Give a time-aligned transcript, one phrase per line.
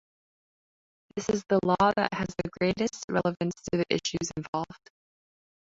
[1.15, 4.89] This is the law that has the greatest relevance to the issues involved.